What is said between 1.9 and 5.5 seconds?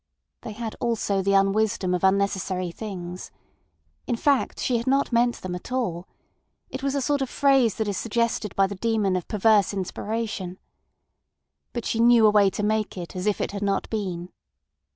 of unnecessary things. In fact, she had not meant